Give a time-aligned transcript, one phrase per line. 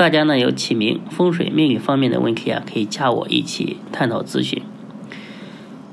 [0.00, 4.62] 大家呢有起名、风水、命理方面的问题啊，可以加我一起探讨咨询。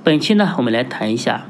[0.02, 1.48] 本期呢，我们来谈一下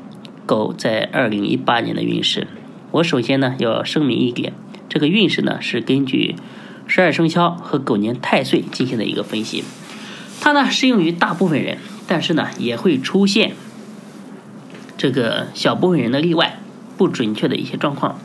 [0.47, 2.47] 狗在二零一八年的运势。
[2.89, 4.53] 我首先呢要声明一点，
[4.89, 6.35] 这个运势呢是根据
[6.87, 9.63] 十二生肖和狗年太岁进行的一个分析，
[10.41, 13.51] 它呢适用于大部分人，但是呢也会出现
[14.97, 16.57] 这个小部分人的例外、
[16.97, 18.19] 不准确的一些状况。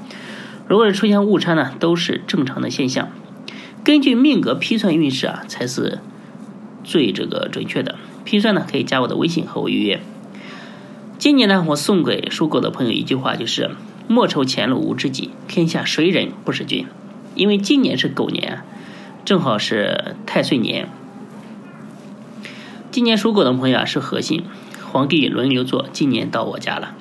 [0.67, 3.11] 如果是出现误差呢，都是正常的现象。
[3.85, 5.99] 根据命格批算运势啊，才是
[6.85, 7.97] 最这个准确的。
[8.25, 10.01] 批算呢，可以加我的微信和我预约。
[11.19, 13.73] 今年呢，我送给属狗的朋友一句话，就是
[14.07, 16.87] “莫愁前路无知己，天下谁人不是君”。
[17.35, 18.63] 因为今年是狗年，
[19.25, 20.89] 正好是太岁年。
[22.93, 24.45] 今年属狗的朋友啊，是核心，
[24.93, 26.95] 皇帝轮流坐，今年到我家了。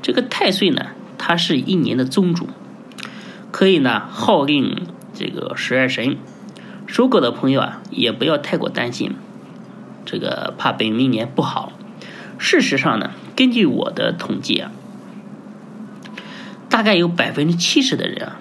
[0.00, 0.86] 这个太岁呢，
[1.18, 2.48] 它是一年的宗主，
[3.50, 4.76] 可以呢号令。
[5.14, 6.16] 这个十二神，
[6.86, 9.14] 属狗的朋友啊，也不要太过担心，
[10.04, 11.72] 这个怕本命年不好。
[12.38, 14.72] 事实上呢，根据我的统计啊，
[16.68, 18.36] 大概有百分之七十的人啊，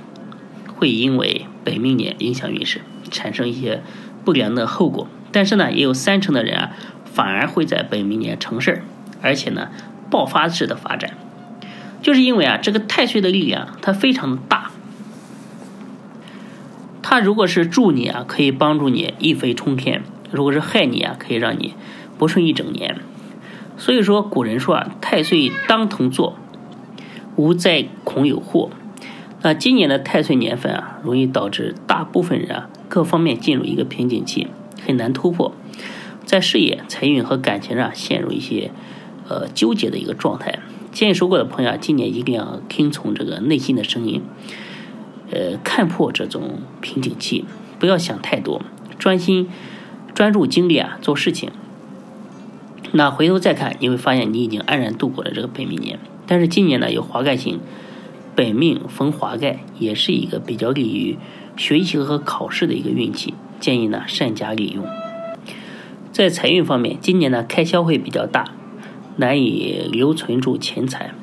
[0.75, 3.81] 会因为本命年影响运势，产生一些
[4.23, 5.07] 不良的后果。
[5.31, 6.71] 但是呢，也有三成的人啊，
[7.05, 8.83] 反而会在本命年成事，
[9.21, 9.69] 而且呢，
[10.09, 11.17] 爆发式的发展，
[12.01, 14.60] 就是因为啊，这个太岁的力量它非常的大。
[17.11, 19.99] 他如果是助你啊，可以帮助你一飞冲天；
[20.31, 21.73] 如果是害你啊，可以让你
[22.17, 23.01] 不顺一整年。
[23.75, 26.37] 所以说，古人说啊，太岁当头坐，
[27.35, 28.69] 无灾恐有祸。
[29.41, 34.47] 那今年的太岁年份啊，容易导致大部分人啊，各方面进入一个瓶颈期，
[34.87, 35.53] 很难突破，
[36.23, 38.71] 在事业、财运和感情上陷入一些
[39.27, 40.59] 呃纠结的一个状态。
[40.93, 44.21] 建议属狗的朋友啊，今年一定要听从这个内心的声音。
[45.31, 47.45] 呃，看破这种瓶颈期，
[47.79, 48.61] 不要想太多，
[48.99, 49.49] 专心
[50.13, 51.49] 专注精力啊做事情。
[52.91, 55.97] 那回头再看，你会发现你已经安然度过了这个本命年。
[56.27, 57.59] 但是今年呢有华盖星，
[58.35, 61.17] 本命逢华盖，也是一个比较利于
[61.55, 64.85] 学习和考试的一个运气，建议呢善加利用。
[66.11, 68.51] 在财运方面，今年呢开销会比较大，
[69.15, 71.13] 难以留存住钱财。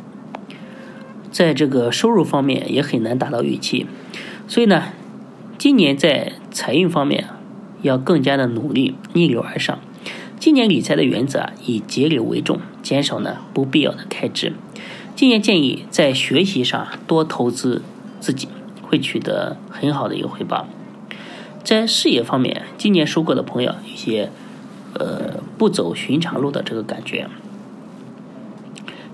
[1.31, 3.87] 在这个收入方面也很难达到预期，
[4.47, 4.85] 所以呢，
[5.59, 7.27] 今年在财运方面
[7.83, 9.79] 要更加的努力，逆流而上。
[10.41, 14.53] 今年理财的原则啊，以节流为重，减少呢不必要的开支。
[15.15, 17.83] 今年建议在学习上多投资
[18.21, 18.49] 自己，
[18.83, 20.67] 会取得很好的一个回报。
[21.65, 24.31] 在事业方面，今年收购的朋友一些
[24.95, 27.29] 呃不走寻常路的这个感觉，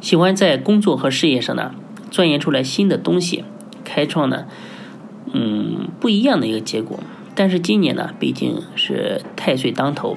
[0.00, 1.74] 喜欢在工作和事业上呢。
[2.14, 3.42] 钻研出来新的东西，
[3.82, 4.46] 开创呢，
[5.32, 7.00] 嗯，不一样的一个结果。
[7.34, 10.16] 但是今年呢，毕竟是太岁当头，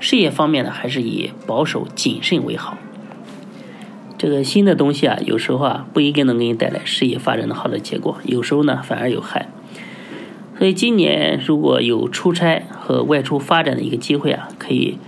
[0.00, 2.76] 事业方面呢，还是以保守谨慎为好。
[4.18, 9.48] 这个新的东西啊，有时候啊，不一定能给你带来事业发展的好的结果，有时候呢，反而有害。
[10.58, 14.98] 所以今年如果有出差和外出发展的一个机会啊，可以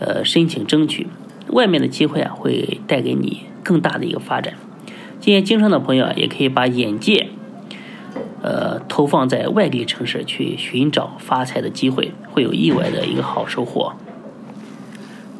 [0.00, 1.06] 呃申请争取。
[1.50, 4.54] 外面的机会啊，会带给你更大的一个发展。
[5.20, 7.28] 今年经商的朋友啊，也可以把眼界，
[8.40, 13.92] 呃，投放在外地城市去寻找发财的机会，会有意外的一个好收获。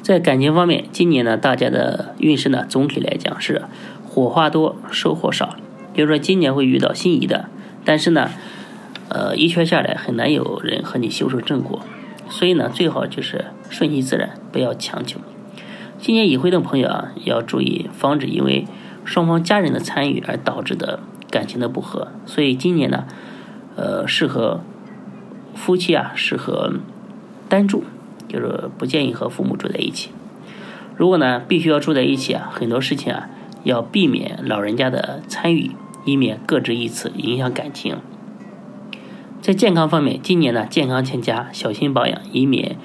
[0.03, 3.63] 在感情方面，今年呢，大家的运势呢，总体来讲是
[4.07, 5.57] 火花多，收获少。
[5.95, 7.49] 比如说，今年会遇到心仪的，
[7.83, 8.31] 但是呢，
[9.09, 11.81] 呃，一圈下来很难有人和你修成正果。
[12.29, 15.19] 所以呢，最好就是顺其自然，不要强求。
[15.99, 18.67] 今年已婚的朋友啊，要注意防止因为。
[19.05, 21.01] 双方家人的参与而导致的
[21.31, 23.05] 感情的不和，所以今年呢，
[23.77, 24.61] 呃，适合
[25.55, 26.75] 夫妻啊，适合
[27.49, 27.83] 单住，
[28.29, 30.11] 就是不建议和父母住在一起。
[30.97, 33.29] 如果呢，必须要住在一起啊，很多事情啊，
[33.65, 35.71] 要避免老人家的参与，
[36.05, 37.97] 以免各执一词，影响感情。
[39.41, 42.77] 在健康方面，今年呢，健康欠佳，小心保养，以免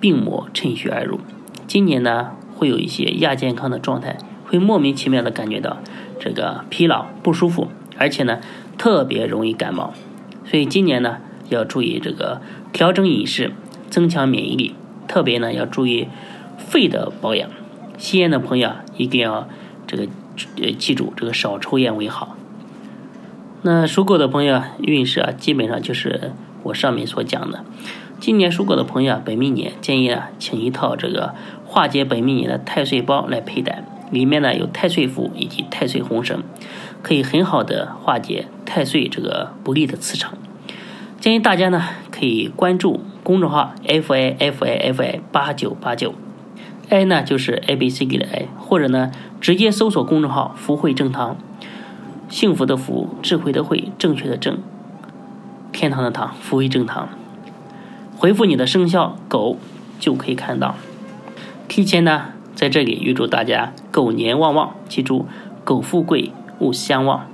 [0.00, 1.20] 病魔趁虚而入。
[1.68, 4.18] 今年呢，会有一些亚健康的状态。
[4.50, 5.76] 会莫名其妙的感觉到
[6.18, 8.40] 这个疲劳不舒服，而且呢
[8.76, 9.94] 特别容易感冒，
[10.44, 11.18] 所以今年呢
[11.50, 12.42] 要注意这个
[12.72, 13.52] 调整饮食，
[13.88, 14.74] 增强免疫力。
[15.06, 16.08] 特别呢要注意
[16.58, 17.48] 肺的保养。
[17.96, 19.46] 吸烟的朋友啊，一定要
[19.86, 20.08] 这个
[20.60, 22.36] 呃记住这个少抽烟为好。
[23.62, 26.32] 那属狗的朋友啊运势啊，基本上就是
[26.64, 27.64] 我上面所讲的。
[28.18, 36.42] 今年属狗的朋友啊，本命年建议啊，请一套这个化解本命年的太岁包来佩戴，里面呢有太岁符以及太岁红绳，
[37.02, 40.34] 可以很好的化解太岁这个不利的磁场。
[41.18, 46.14] 建议大家呢可以关注公众号 f i f i f i 八九八九
[46.88, 49.10] ，i 呢就是 a b c d 的 i，或者呢
[49.40, 51.36] 直接搜索公众号“福慧正堂”。
[52.28, 54.58] 幸福的福，智慧的慧，正确的正，
[55.72, 57.08] 天堂的堂，福慧正堂。
[58.16, 59.58] 回复你的生肖狗，
[59.98, 60.76] 就可以看到。
[61.66, 62.26] 提前呢，
[62.60, 65.24] 在这里预祝大家狗年旺旺，记住，
[65.64, 67.26] 狗富贵，勿相忘。